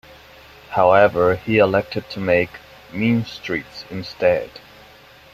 [0.71, 2.49] However he elected to make
[2.91, 4.49] "Mean Streets" instead.